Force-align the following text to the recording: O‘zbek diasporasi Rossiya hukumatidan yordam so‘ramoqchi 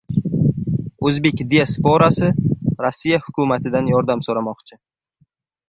O‘zbek 1.09 1.43
diasporasi 1.51 2.31
Rossiya 2.87 3.21
hukumatidan 3.29 3.95
yordam 3.95 4.27
so‘ramoqchi 4.33 4.83